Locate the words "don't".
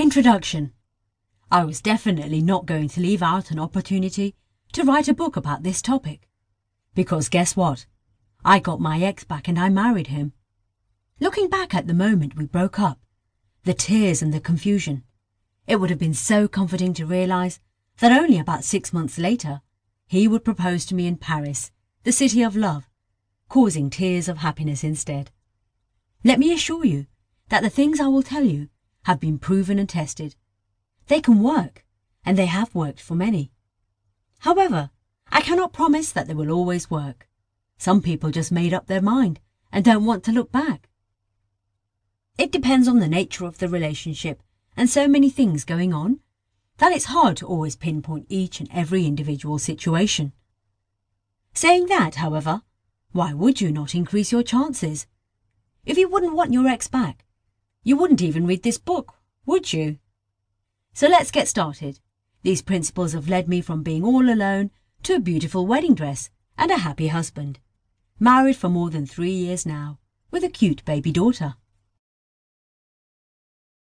39.84-40.04